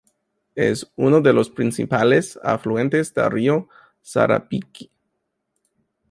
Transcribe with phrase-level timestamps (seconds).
[0.55, 3.69] Es uno de los principales afluentes del río
[4.01, 4.89] Sarapiquí.